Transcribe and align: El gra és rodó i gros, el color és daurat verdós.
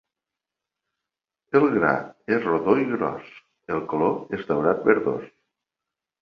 El 1.59 1.65
gra 1.73 1.91
és 2.37 2.41
rodó 2.47 2.75
i 2.85 2.87
gros, 2.93 3.29
el 3.77 3.85
color 3.93 4.17
és 4.39 4.49
daurat 4.49 4.83
verdós. 4.89 5.31